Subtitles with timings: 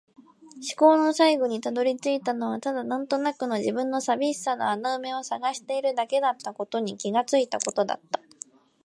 [0.55, 8.19] 思考の最後に辿り着いたのはただ、なんとなくの自分の寂しさの穴埋めを探しているだけだったことに気がついたことだった。